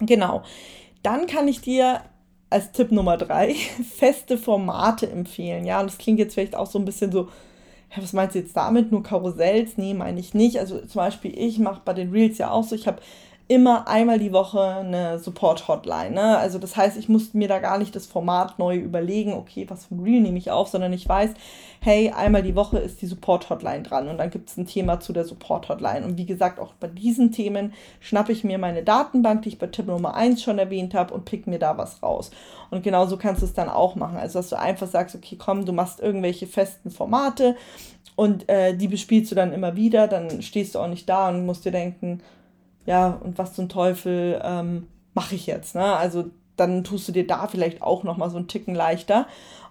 Genau. 0.00 0.42
Dann 1.02 1.26
kann 1.26 1.48
ich 1.48 1.62
dir 1.62 2.02
als 2.50 2.72
Tipp 2.72 2.92
Nummer 2.92 3.16
drei 3.16 3.54
feste 3.96 4.36
Formate 4.36 5.08
empfehlen. 5.10 5.64
Ja, 5.64 5.80
und 5.80 5.86
das 5.86 5.98
klingt 5.98 6.18
jetzt 6.18 6.34
vielleicht 6.34 6.56
auch 6.56 6.66
so 6.66 6.78
ein 6.78 6.84
bisschen 6.84 7.12
so, 7.12 7.28
ja, 7.94 8.02
was 8.02 8.12
meinst 8.12 8.34
du 8.34 8.40
jetzt 8.40 8.56
damit? 8.56 8.92
Nur 8.92 9.02
Karussells? 9.02 9.76
Nee, 9.76 9.94
meine 9.94 10.20
ich 10.20 10.34
nicht. 10.34 10.58
Also 10.58 10.78
zum 10.80 11.00
Beispiel, 11.00 11.36
ich 11.36 11.58
mache 11.58 11.82
bei 11.84 11.92
den 11.94 12.10
Reels 12.10 12.38
ja 12.38 12.50
auch 12.50 12.64
so, 12.64 12.74
ich 12.74 12.86
habe 12.86 13.00
immer 13.50 13.88
einmal 13.88 14.20
die 14.20 14.32
Woche 14.32 14.62
eine 14.62 15.18
Support-Hotline. 15.18 16.12
Ne? 16.12 16.38
Also 16.38 16.60
das 16.60 16.76
heißt, 16.76 16.96
ich 16.96 17.08
musste 17.08 17.36
mir 17.36 17.48
da 17.48 17.58
gar 17.58 17.78
nicht 17.78 17.96
das 17.96 18.06
Format 18.06 18.60
neu 18.60 18.76
überlegen, 18.76 19.32
okay, 19.32 19.66
was 19.68 19.86
für 19.86 19.96
ein 19.96 20.04
Reel 20.04 20.20
nehme 20.20 20.38
ich 20.38 20.52
auf, 20.52 20.68
sondern 20.68 20.92
ich 20.92 21.08
weiß, 21.08 21.30
hey, 21.80 22.12
einmal 22.14 22.44
die 22.44 22.54
Woche 22.54 22.78
ist 22.78 23.02
die 23.02 23.06
Support-Hotline 23.06 23.82
dran 23.82 24.06
und 24.08 24.18
dann 24.18 24.30
gibt 24.30 24.50
es 24.50 24.56
ein 24.56 24.66
Thema 24.66 25.00
zu 25.00 25.12
der 25.12 25.24
Support-Hotline. 25.24 26.04
Und 26.04 26.16
wie 26.16 26.26
gesagt, 26.26 26.60
auch 26.60 26.74
bei 26.74 26.86
diesen 26.86 27.32
Themen 27.32 27.72
schnappe 27.98 28.30
ich 28.30 28.44
mir 28.44 28.56
meine 28.56 28.84
Datenbank, 28.84 29.42
die 29.42 29.48
ich 29.48 29.58
bei 29.58 29.66
Tipp 29.66 29.88
Nummer 29.88 30.14
1 30.14 30.40
schon 30.40 30.60
erwähnt 30.60 30.94
habe, 30.94 31.12
und 31.12 31.24
pick 31.24 31.48
mir 31.48 31.58
da 31.58 31.76
was 31.76 32.04
raus. 32.04 32.30
Und 32.70 32.84
genauso 32.84 33.16
kannst 33.16 33.42
du 33.42 33.46
es 33.46 33.52
dann 33.52 33.68
auch 33.68 33.96
machen. 33.96 34.16
Also 34.16 34.38
dass 34.38 34.50
du 34.50 34.60
einfach 34.60 34.86
sagst, 34.86 35.16
okay, 35.16 35.34
komm, 35.36 35.64
du 35.64 35.72
machst 35.72 35.98
irgendwelche 35.98 36.46
festen 36.46 36.92
Formate 36.92 37.56
und 38.14 38.48
äh, 38.48 38.76
die 38.76 38.86
bespielst 38.86 39.32
du 39.32 39.34
dann 39.34 39.52
immer 39.52 39.74
wieder, 39.74 40.06
dann 40.06 40.40
stehst 40.40 40.76
du 40.76 40.78
auch 40.78 40.86
nicht 40.86 41.08
da 41.08 41.30
und 41.30 41.46
musst 41.46 41.64
dir 41.64 41.72
denken, 41.72 42.20
ja, 42.86 43.18
und 43.22 43.38
was 43.38 43.54
zum 43.54 43.68
Teufel 43.68 44.40
ähm, 44.42 44.86
mache 45.14 45.34
ich 45.34 45.46
jetzt? 45.46 45.74
Ne? 45.74 45.84
Also 45.84 46.30
dann 46.56 46.84
tust 46.84 47.08
du 47.08 47.12
dir 47.12 47.26
da 47.26 47.46
vielleicht 47.46 47.82
auch 47.82 48.04
nochmal 48.04 48.30
so 48.30 48.36
einen 48.36 48.48
Ticken 48.48 48.74
leichter. 48.74 49.26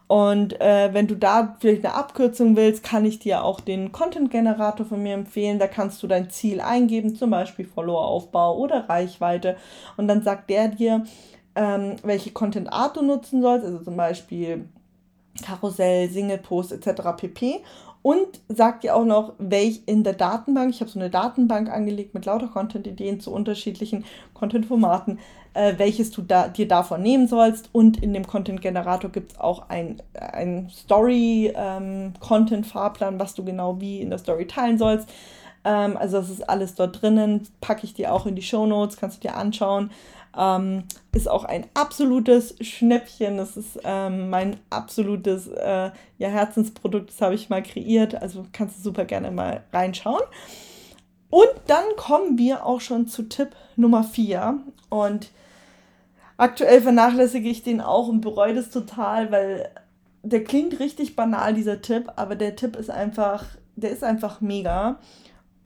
Und 0.07 0.59
äh, 0.59 0.91
wenn 0.91 1.05
du 1.05 1.15
da 1.15 1.55
vielleicht 1.59 1.85
eine 1.85 1.93
Abkürzung 1.93 2.55
willst, 2.55 2.83
kann 2.83 3.05
ich 3.05 3.19
dir 3.19 3.43
auch 3.43 3.59
den 3.59 3.91
Content-Generator 3.91 4.83
von 4.83 5.03
mir 5.03 5.13
empfehlen. 5.13 5.59
Da 5.59 5.67
kannst 5.67 6.01
du 6.01 6.07
dein 6.07 6.31
Ziel 6.31 6.61
eingeben, 6.61 7.15
zum 7.15 7.29
Beispiel 7.29 7.65
Follower-Aufbau 7.65 8.57
oder 8.57 8.89
Reichweite. 8.89 9.55
Und 9.97 10.07
dann 10.07 10.23
sagt 10.23 10.49
der 10.49 10.69
dir, 10.69 11.05
ähm, 11.53 11.97
welche 12.01 12.31
Content-Art 12.31 12.97
du 12.97 13.03
nutzen 13.03 13.43
sollst, 13.43 13.65
also 13.65 13.83
zum 13.83 13.97
Beispiel 13.97 14.67
Karussell, 15.43 16.09
Single-Post 16.09 16.71
etc. 16.71 17.01
pp 17.15 17.61
und 18.01 18.27
sagt 18.47 18.83
dir 18.83 18.95
auch 18.95 19.03
noch, 19.03 19.33
welch 19.39 19.81
in 19.85 20.03
der 20.03 20.13
Datenbank, 20.13 20.69
ich 20.69 20.79
habe 20.79 20.89
so 20.89 20.99
eine 20.99 21.09
Datenbank 21.09 21.69
angelegt 21.69 22.13
mit 22.13 22.25
lauter 22.25 22.47
Content-Ideen 22.47 23.19
zu 23.19 23.33
unterschiedlichen 23.33 24.05
Content-Formaten, 24.33 25.19
äh, 25.53 25.73
welches 25.77 26.11
du 26.11 26.21
da, 26.21 26.47
dir 26.47 26.65
davon 26.67 27.01
nehmen 27.01 27.27
sollst. 27.27 27.69
Und 27.73 28.01
in 28.01 28.13
dem 28.13 28.25
Content-Generator 28.25 29.11
gibt 29.11 29.33
es 29.33 29.39
auch 29.39 29.67
ein, 29.69 30.01
Story-Content-Fahrplan, 30.71 33.13
ähm, 33.13 33.19
was 33.19 33.33
du 33.33 33.43
genau 33.43 33.81
wie 33.81 33.99
in 34.01 34.09
der 34.09 34.19
Story 34.19 34.47
teilen 34.47 34.77
sollst. 34.77 35.09
Ähm, 35.65 35.97
also 35.97 36.19
das 36.19 36.29
ist 36.29 36.49
alles 36.49 36.75
dort 36.75 37.01
drinnen, 37.01 37.45
packe 37.59 37.83
ich 37.83 37.93
dir 37.93 38.13
auch 38.13 38.25
in 38.25 38.35
die 38.35 38.41
Show 38.41 38.65
Notes, 38.65 38.95
kannst 38.97 39.17
du 39.17 39.27
dir 39.27 39.35
anschauen. 39.35 39.91
Ähm, 40.37 40.83
ist 41.11 41.29
auch 41.29 41.43
ein 41.43 41.65
absolutes 41.73 42.55
Schnäppchen. 42.61 43.37
Das 43.37 43.57
ist 43.57 43.79
ähm, 43.83 44.29
mein 44.29 44.57
absolutes 44.69 45.47
äh, 45.47 45.91
ja, 46.17 46.29
Herzensprodukt. 46.29 47.09
Das 47.09 47.21
habe 47.21 47.35
ich 47.35 47.49
mal 47.49 47.63
kreiert. 47.63 48.21
Also 48.21 48.45
kannst 48.51 48.77
du 48.77 48.81
super 48.81 49.05
gerne 49.05 49.31
mal 49.31 49.63
reinschauen. 49.73 50.23
Und 51.29 51.49
dann 51.67 51.83
kommen 51.95 52.37
wir 52.37 52.65
auch 52.65 52.81
schon 52.81 53.07
zu 53.07 53.23
Tipp 53.23 53.49
Nummer 53.75 54.03
4. 54.03 54.59
Und 54.89 55.31
aktuell 56.37 56.81
vernachlässige 56.81 57.49
ich 57.49 57.63
den 57.63 57.81
auch 57.81 58.07
und 58.07 58.21
bereue 58.21 58.55
das 58.55 58.69
total, 58.69 59.31
weil 59.31 59.69
der 60.23 60.43
klingt 60.43 60.79
richtig 60.79 61.15
banal, 61.15 61.53
dieser 61.53 61.81
Tipp, 61.81 62.11
aber 62.15 62.35
der 62.35 62.55
Tipp 62.55 62.75
ist 62.75 62.89
einfach, 62.89 63.45
der 63.75 63.91
ist 63.91 64.03
einfach 64.03 64.41
mega. 64.41 64.99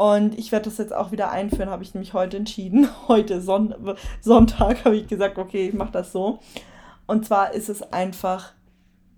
Und 0.03 0.37
ich 0.37 0.51
werde 0.51 0.65
das 0.65 0.79
jetzt 0.79 0.93
auch 0.93 1.13
wieder 1.13 1.31
einführen, 1.31 1.69
habe 1.69 1.81
ich 1.81 1.93
nämlich 1.93 2.13
heute 2.13 2.35
entschieden. 2.35 2.89
Heute 3.07 3.39
Son 3.39 3.73
Sonntag 4.19 4.83
habe 4.83 4.97
ich 4.97 5.07
gesagt, 5.07 5.37
okay, 5.37 5.69
ich 5.69 5.73
mache 5.73 5.93
das 5.93 6.11
so. 6.11 6.39
Und 7.07 7.25
zwar 7.25 7.53
ist 7.53 7.69
es 7.69 7.93
einfach 7.93 8.51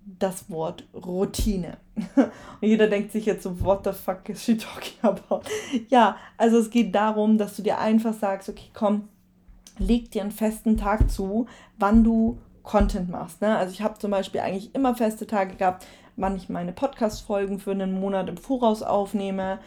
das 0.06 0.48
Wort 0.52 0.88
Routine. 0.94 1.78
Und 2.16 2.32
jeder 2.62 2.86
denkt 2.86 3.12
sich 3.14 3.26
jetzt 3.26 3.42
so, 3.42 3.62
what 3.62 3.84
the 3.84 3.94
fuck 3.94 4.30
is 4.30 4.44
she 4.44 4.58
talking 4.58 5.00
about? 5.02 5.42
Ja, 5.90 6.18
also 6.38 6.60
es 6.60 6.70
geht 6.70 6.94
darum, 6.94 7.40
dass 7.40 7.56
du 7.56 7.64
dir 7.64 7.80
einfach 7.80 8.14
sagst, 8.14 8.48
okay, 8.48 8.70
komm, 8.76 9.08
leg 9.80 10.12
dir 10.12 10.22
einen 10.22 10.30
festen 10.30 10.78
Tag 10.78 11.10
zu, 11.10 11.48
wann 11.80 12.04
du 12.04 12.38
Content 12.62 13.10
machst. 13.10 13.42
Ne? 13.42 13.58
Also 13.58 13.74
ich 13.74 13.82
habe 13.82 13.98
zum 13.98 14.12
Beispiel 14.12 14.42
eigentlich 14.42 14.76
immer 14.76 14.94
feste 14.94 15.26
Tage 15.26 15.56
gehabt, 15.56 15.88
wann 16.16 16.36
ich 16.36 16.48
meine 16.48 16.74
Podcast-Folgen 16.74 17.58
für 17.58 17.72
einen 17.72 18.00
Monat 18.00 18.30
im 18.30 18.38
Voraus 18.38 18.84
aufnehme. 18.84 19.58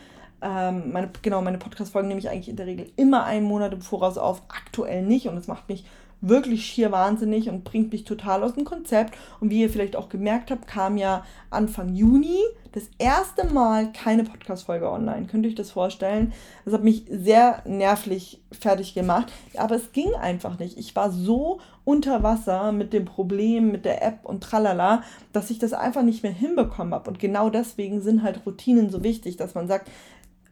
Ähm, 0.41 0.93
meine, 0.93 1.11
genau, 1.23 1.43
meine 1.43 1.59
Podcast-Folgen 1.59 2.09
nehme 2.09 2.21
ich 2.21 2.29
eigentlich 2.29 2.49
in 2.49 2.57
der 2.57 2.67
Regel 2.67 2.91
immer 2.97 3.25
einen 3.25 3.47
Monat 3.47 3.73
im 3.73 3.83
Voraus 3.83 4.19
auf, 4.19 4.43
aktuell 4.49 5.03
nicht 5.03 5.29
und 5.29 5.37
das 5.37 5.49
macht 5.49 5.69
mich 5.69 5.85
wirklich 6.21 6.67
schier 6.67 6.91
wahnsinnig 6.91 7.49
und 7.49 7.65
bringt 7.65 7.93
mich 7.93 8.05
total 8.05 8.43
aus 8.43 8.55
dem 8.55 8.65
Konzept. 8.65 9.17
Und 9.41 9.51
wie 9.51 9.61
ihr 9.61 9.71
vielleicht 9.71 9.97
auch 9.97 10.09
gemerkt 10.09 10.51
habt, 10.51 10.67
kam 10.67 10.97
ja 10.97 11.25
Anfang 11.51 11.95
Juni 11.95 12.41
das 12.73 12.91
erste 12.99 13.47
Mal 13.47 13.93
keine 13.93 14.25
Podcast-Folge 14.25 14.91
online. 14.91 15.27
Könnt 15.27 15.45
ihr 15.45 15.51
euch 15.51 15.55
das 15.55 15.71
vorstellen? 15.71 16.33
Das 16.65 16.75
hat 16.75 16.85
mich 16.85 17.05
sehr 17.09 17.63
nervlich 17.67 18.43
fertig 18.53 18.95
gemacht. 18.95 19.33
Aber 19.57 19.77
es 19.77 19.93
ging 19.93 20.13
einfach 20.15 20.59
nicht. 20.59 20.79
Ich 20.79 20.95
war 20.97 21.11
so 21.11 21.61
unter 21.85 22.23
Wasser 22.23 22.73
mit 22.73 22.93
dem 22.93 23.05
Problem, 23.05 23.71
mit 23.71 23.85
der 23.85 24.03
App 24.05 24.25
und 24.25 24.43
tralala, 24.43 25.03
dass 25.33 25.51
ich 25.51 25.59
das 25.59 25.73
einfach 25.73 26.03
nicht 26.03 26.23
mehr 26.23 26.33
hinbekommen 26.33 26.93
habe. 26.93 27.09
Und 27.09 27.19
genau 27.19 27.49
deswegen 27.49 28.03
sind 28.03 28.23
halt 28.23 28.45
Routinen 28.45 28.91
so 28.91 29.03
wichtig, 29.03 29.37
dass 29.37 29.55
man 29.55 29.69
sagt, 29.69 29.89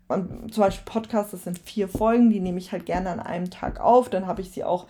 man, 0.09 0.51
zum 0.51 0.63
Beispiel 0.63 0.85
Podcasts, 0.85 1.33
das 1.33 1.45
sind 1.45 1.59
vier 1.59 1.89
Folgen, 1.89 2.31
die 2.31 2.41
nehme 2.41 2.59
ich 2.59 2.73
halt 2.73 2.87
gerne 2.87 3.11
an 3.11 3.21
einem 3.21 3.51
Tag 3.51 3.81
auf. 3.81 4.09
Dann 4.09 4.27
habe 4.27 4.41
ich 4.41 4.51
sie 4.51 4.65
auch 4.65 4.87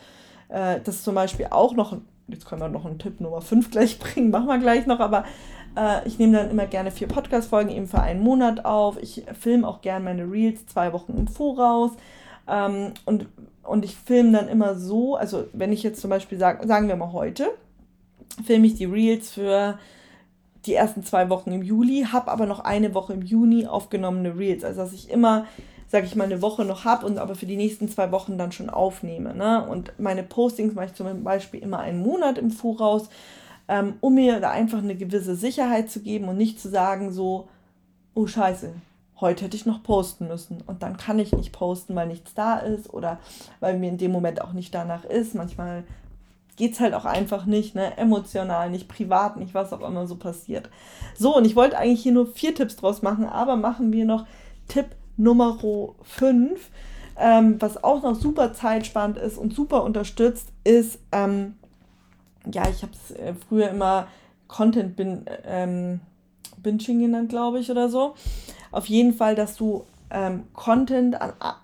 äh, 0.49 0.81
das 0.83 1.03
zum 1.03 1.15
Beispiel 1.15 1.49
auch 1.51 1.75
noch, 1.75 1.97
jetzt 2.29 2.47
können 2.47 2.61
wir 2.61 2.69
noch 2.69 2.85
einen 2.85 2.99
Tipp 2.99 3.21
Nummer 3.21 3.41
5 3.41 3.71
gleich 3.71 3.99
bringen, 4.01 4.31
machen 4.31 4.47
wir 4.47 4.59
gleich 4.59 4.87
noch, 4.87 5.01
aber 5.01 5.25
äh, 5.77 6.07
ich 6.07 6.19
nehme 6.19 6.37
dann 6.37 6.51
immer 6.51 6.67
gerne 6.67 6.91
vier 6.91 7.09
Podcast-Folgen 7.09 7.71
eben 7.71 7.87
für 7.87 8.01
einen 8.01 8.21
Monat 8.21 8.65
auf. 8.65 8.99
Ich 9.01 9.25
filme 9.39 9.67
auch 9.67 9.81
gerne 9.81 10.05
meine 10.05 10.31
Reels 10.31 10.67
zwei 10.67 10.93
Wochen 10.93 11.17
im 11.17 11.29
Voraus. 11.29 11.93
Ähm, 12.49 12.93
und, 13.05 13.27
und 13.63 13.85
ich 13.85 13.97
filme 13.97 14.33
dann 14.33 14.49
immer 14.49 14.77
so, 14.77 15.17
also 15.17 15.47
wenn 15.53 15.73
ich 15.73 15.83
jetzt 15.83 16.01
zum 16.01 16.11
Beispiel 16.11 16.39
sage, 16.39 16.67
sagen 16.67 16.89
wir 16.89 16.97
mal 16.97 17.13
heute, 17.13 17.51
filme 18.45 18.67
ich 18.67 18.75
die 18.75 18.85
Reels 18.85 19.31
für 19.31 19.79
die 20.67 20.75
ersten 20.75 21.03
zwei 21.03 21.29
Wochen 21.31 21.53
im 21.53 21.63
Juli, 21.63 22.07
habe 22.11 22.31
aber 22.31 22.47
noch 22.47 22.61
eine 22.61 22.95
Woche 22.95 23.13
im 23.13 23.23
Juni 23.23 23.67
aufgenommene 23.67 24.37
Reels. 24.37 24.65
Also 24.65 24.83
dass 24.83 24.93
ich 24.93 25.11
immer 25.11 25.47
sage 25.89 26.07
ich 26.07 26.17
mal, 26.17 26.25
eine 26.25 26.43
Woche 26.43 26.65
noch 26.65 26.85
habe 26.85 27.07
und 27.07 27.19
aber 27.19 27.35
für 27.35 27.47
die 27.47 27.57
nächsten 27.57 27.89
zwei 27.89 28.11
Wochen 28.11 28.39
dann 28.39 28.53
schon 28.53 28.71
aufnehme. 28.71 29.35
Ne? 29.35 29.67
Und 29.67 29.93
meine 29.99 30.23
Postings 30.23 30.75
mache 30.75 30.87
ich 30.87 30.95
zum 30.95 31.23
Beispiel 31.23 31.63
immer 31.63 31.79
einen 31.79 32.01
Monat 32.01 32.39
im 32.39 32.51
Voraus, 32.51 33.09
ähm, 33.69 33.95
um 34.01 34.15
mir 34.15 34.41
da 34.41 34.51
einfach 34.51 34.79
eine 34.79 34.97
gewisse 34.97 35.37
Sicherheit 35.37 35.91
zu 35.91 36.01
geben 36.01 36.29
und 36.29 36.37
nicht 36.37 36.61
zu 36.61 36.69
sagen 36.69 37.13
so, 37.13 37.49
oh 38.15 38.27
scheiße, 38.27 38.73
heute 39.21 39.45
hätte 39.45 39.57
ich 39.57 39.67
noch 39.67 39.83
posten 39.83 40.29
müssen 40.29 40.63
und 40.67 40.83
dann 40.83 40.97
kann 40.97 41.19
ich 41.19 41.33
nicht 41.33 41.53
posten, 41.53 41.95
weil 41.95 42.09
nichts 42.09 42.35
da 42.35 42.59
ist 42.59 42.93
oder 42.93 43.19
weil 43.61 43.79
mir 43.79 43.89
in 43.89 43.99
dem 43.99 44.13
Moment 44.13 44.43
auch 44.43 44.53
nicht 44.53 44.75
danach 44.75 45.05
ist. 45.05 45.35
Manchmal 45.35 45.85
geht 46.57 46.73
es 46.73 46.81
halt 46.81 46.95
auch 46.95 47.05
einfach 47.05 47.47
nicht, 47.47 47.75
ne? 47.75 47.97
emotional, 47.97 48.71
nicht 48.71 48.89
privat, 48.89 49.37
nicht 49.37 49.55
was 49.55 49.73
auch 49.73 49.87
immer 49.87 50.07
so 50.07 50.17
passiert. 50.17 50.71
So, 51.15 51.37
und 51.37 51.45
ich 51.45 51.55
wollte 51.55 51.79
eigentlich 51.79 52.03
hier 52.03 52.13
nur 52.13 52.27
vier 52.27 52.55
Tipps 52.55 52.77
draus 52.77 53.03
machen, 53.03 53.27
aber 53.27 53.57
machen 53.57 53.93
wir 53.93 54.05
noch 54.05 54.27
Tipp 54.69 54.87
Nummer 55.17 55.59
5, 56.03 56.71
ähm, 57.19 57.57
was 57.61 57.83
auch 57.83 58.03
noch 58.03 58.15
super 58.15 58.53
zeitsparend 58.53 59.17
ist 59.17 59.39
und 59.39 59.55
super 59.55 59.83
unterstützt, 59.85 60.53
ist, 60.65 60.99
ähm, 61.13 61.55
ja, 62.53 62.69
ich 62.69 62.83
habe 62.83 62.93
es 62.93 63.17
äh, 63.17 63.35
früher 63.49 63.71
immer 63.71 64.09
Content 64.49 64.97
bin, 64.97 65.25
ähm, 65.45 66.01
Binging 66.63 67.01
genannt, 67.01 67.31
glaube 67.31 67.61
ich, 67.61 67.71
oder 67.71 67.89
so. 67.89 68.15
Auf 68.71 68.87
jeden 68.87 69.15
Fall, 69.15 69.35
dass 69.35 69.57
du 69.57 69.85
ähm, 70.11 70.45
Content, 70.53 71.17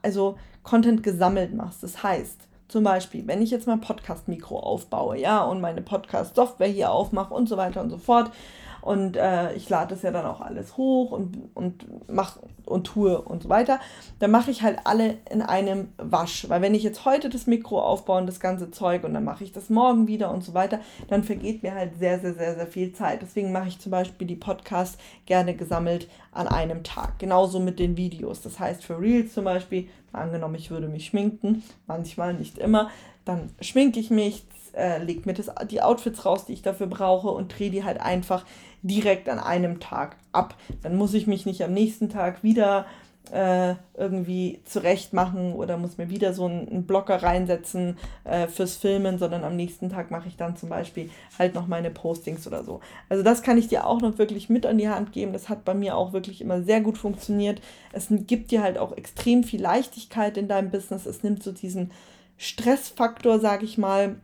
also 0.03 0.37
Content 0.63 1.03
gesammelt 1.03 1.55
machst. 1.55 1.83
Das 1.83 2.03
heißt, 2.03 2.49
zum 2.73 2.85
Beispiel, 2.85 3.27
wenn 3.27 3.43
ich 3.43 3.51
jetzt 3.51 3.67
mein 3.67 3.81
Podcast-Mikro 3.81 4.59
aufbaue, 4.59 5.19
ja, 5.19 5.43
und 5.45 5.61
meine 5.61 5.83
Podcast-Software 5.83 6.69
hier 6.69 6.91
aufmache 6.91 7.35
und 7.35 7.49
so 7.49 7.57
weiter 7.57 7.83
und 7.83 7.91
so 7.91 7.99
fort, 7.99 8.33
und 8.83 9.17
äh, 9.17 9.55
ich 9.55 9.69
lade 9.69 9.95
das 9.95 10.03
ja 10.03 10.11
dann 10.11 10.27
auch 10.27 10.41
alles 10.41 10.77
hoch 10.77 11.13
und, 11.13 11.39
und 11.55 12.11
mache 12.11 12.41
und 12.67 12.85
tue 12.85 13.21
und 13.21 13.45
so 13.45 13.49
weiter. 13.49 13.79
Dann 14.19 14.31
mache 14.31 14.51
ich 14.51 14.63
halt 14.63 14.81
alle 14.85 15.19
in 15.31 15.41
einem 15.41 15.89
Wasch. 15.99 16.49
Weil 16.49 16.63
wenn 16.63 16.75
ich 16.75 16.83
jetzt 16.83 17.05
heute 17.05 17.29
das 17.29 17.47
Mikro 17.47 17.81
aufbaue 17.81 18.21
und 18.21 18.27
das 18.27 18.41
ganze 18.41 18.71
Zeug 18.71 19.05
und 19.05 19.15
dann 19.15 19.25
mache 19.25 19.45
ich 19.45 19.53
das 19.53 19.71
morgen 19.71 20.09
wieder 20.09 20.33
und 20.33 20.43
so 20.43 20.53
weiter, 20.55 20.81
dann 21.09 21.23
vergeht 21.23 21.63
mir 21.63 21.75
halt 21.75 21.99
sehr, 21.99 22.19
sehr, 22.19 22.35
sehr, 22.35 22.57
sehr 22.57 22.67
viel 22.67 22.93
Zeit. 22.93 23.23
Deswegen 23.23 23.53
mache 23.53 23.69
ich 23.69 23.79
zum 23.79 23.93
Beispiel 23.93 24.27
die 24.27 24.37
Podcasts 24.37 24.99
gerne 25.27 25.55
gesammelt 25.55 26.09
an 26.33 26.49
einem 26.49 26.83
Tag. 26.83 27.19
Genauso 27.19 27.61
mit 27.61 27.79
den 27.79 27.97
Videos. 27.97 28.43
Das 28.43 28.59
heißt 28.59 28.85
für 28.85 29.01
Reels 29.01 29.33
zum 29.33 29.45
Beispiel, 29.45 29.89
angenommen, 30.13 30.57
ich 30.57 30.71
würde 30.71 30.89
mich 30.89 31.07
schminken, 31.07 31.63
manchmal 31.87 32.35
nicht 32.35 32.59
immer, 32.59 32.91
dann 33.25 33.51
schminke 33.61 34.01
ich 34.01 34.11
mich, 34.11 34.45
äh, 34.75 35.03
lege 35.03 35.23
mir 35.25 35.35
das, 35.35 35.51
die 35.71 35.83
Outfits 35.83 36.25
raus, 36.25 36.47
die 36.47 36.55
ich 36.55 36.63
dafür 36.63 36.87
brauche 36.87 37.29
und 37.29 37.57
drehe 37.57 37.71
die 37.71 37.85
halt 37.85 38.01
einfach 38.01 38.45
direkt 38.83 39.29
an 39.29 39.39
einem 39.39 39.81
Tag 39.81 40.17
ab. 40.33 40.57
Dann 40.83 40.97
muss 40.97 41.15
ich 41.15 41.27
mich 41.27 41.47
nicht 41.47 41.63
am 41.63 41.73
nächsten 41.73 42.09
Tag 42.09 42.43
wieder 42.43 42.87
äh, 43.31 43.75
irgendwie 43.95 44.61
zurecht 44.65 45.13
machen 45.13 45.53
oder 45.53 45.77
muss 45.77 45.97
mir 45.97 46.11
wieder 46.11 46.35
so 46.35 46.47
einen, 46.47 46.69
einen 46.69 46.87
Blocker 46.87 47.23
reinsetzen 47.23 47.97
äh, 48.25 48.49
fürs 48.49 48.77
Filmen, 48.77 49.19
sondern 49.19 49.45
am 49.45 49.55
nächsten 49.57 49.89
Tag 49.89 50.11
mache 50.11 50.29
ich 50.29 50.37
dann 50.37 50.57
zum 50.57 50.69
Beispiel 50.69 51.09
halt 51.39 51.55
noch 51.55 51.69
meine 51.69 51.91
Postings 51.91 52.47
oder 52.47 52.65
so. 52.65 52.81
Also 53.09 53.23
das 53.23 53.43
kann 53.43 53.59
ich 53.59 53.69
dir 53.69 53.87
auch 53.87 54.01
noch 54.01 54.19
wirklich 54.19 54.49
mit 54.49 54.67
an 54.67 54.79
die 54.79 54.89
Hand 54.89 55.13
geben. 55.13 55.33
Das 55.33 55.49
hat 55.49 55.65
bei 55.65 55.75
mir 55.75 55.97
auch 55.97 56.13
wirklich 56.13 56.41
immer 56.41 56.63
sehr 56.63 56.81
gut 56.81 56.99
funktioniert. 56.99 57.63
Es 57.93 58.09
gibt 58.11 58.51
dir 58.51 58.63
halt 58.63 58.77
auch 58.77 58.97
extrem 58.97 59.45
viel 59.45 59.63
Leichtigkeit 59.63 60.37
in 60.37 60.49
deinem 60.49 60.71
Business. 60.71 61.07
Es 61.07 61.23
nimmt 61.23 61.43
so 61.43 61.53
diesen 61.53 61.93
Stressfaktor, 62.43 63.39
sage 63.39 63.65
ich 63.65 63.79
mal, 63.79 64.17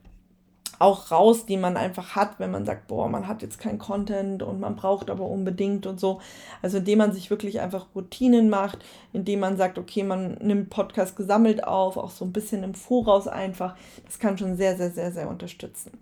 auch 0.81 1.13
raus, 1.13 1.47
die 1.47 1.57
man 1.57 1.77
einfach 1.77 2.17
hat, 2.17 2.41
wenn 2.41 2.51
man 2.51 2.65
sagt, 2.65 2.89
boah, 2.89 3.09
man 3.09 3.29
hat 3.29 3.43
jetzt 3.43 3.61
kein 3.61 3.79
Content 3.79 4.43
und 4.43 4.59
man 4.59 4.75
braucht 4.75 5.09
aber 5.09 5.25
unbedingt 5.25 5.87
und 5.87 6.01
so. 6.01 6.21
Also 6.61 6.79
indem 6.79 6.99
man 6.99 7.13
sich 7.13 7.31
wirklich 7.31 7.61
einfach 7.61 7.87
Routinen 7.95 8.51
macht, 8.51 8.85
indem 9.13 9.39
man 9.39 9.57
sagt, 9.57 9.79
okay, 9.79 10.03
man 10.03 10.35
nimmt 10.41 10.69
Podcast 10.69 11.15
gesammelt 11.15 11.63
auf, 11.63 11.97
auch 11.97 12.11
so 12.11 12.25
ein 12.25 12.33
bisschen 12.33 12.65
im 12.65 12.75
Voraus 12.75 13.29
einfach. 13.29 13.77
Das 14.05 14.19
kann 14.19 14.37
schon 14.37 14.57
sehr, 14.57 14.77
sehr, 14.77 14.91
sehr, 14.91 15.13
sehr 15.13 15.29
unterstützen. 15.29 15.93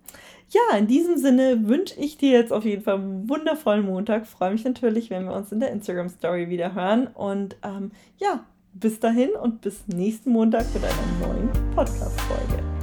Ja, 0.48 0.78
in 0.78 0.86
diesem 0.86 1.18
Sinne 1.18 1.68
wünsche 1.68 2.00
ich 2.00 2.16
dir 2.16 2.30
jetzt 2.30 2.52
auf 2.52 2.64
jeden 2.64 2.82
Fall 2.82 2.94
einen 2.94 3.28
wundervollen 3.28 3.84
Montag. 3.84 4.26
Freue 4.26 4.52
mich 4.52 4.64
natürlich, 4.64 5.10
wenn 5.10 5.26
wir 5.26 5.34
uns 5.34 5.52
in 5.52 5.60
der 5.60 5.70
Instagram 5.70 6.08
Story 6.08 6.48
wieder 6.48 6.74
hören. 6.74 7.08
Und 7.08 7.56
ähm, 7.62 7.90
ja, 8.16 8.46
bis 8.80 9.00
dahin 9.00 9.30
und 9.30 9.60
bis 9.62 9.86
nächsten 9.88 10.30
Montag 10.30 10.66
mit 10.74 10.84
einer 10.84 11.28
neuen 11.28 11.50
Podcast-Folge. 11.74 12.75